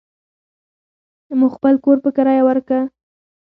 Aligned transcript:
مو 1.39 1.47
خپل 1.55 1.73
کور 1.83 1.97
په 2.03 2.09
کريه 2.15 2.41
وارکه. 2.45 2.79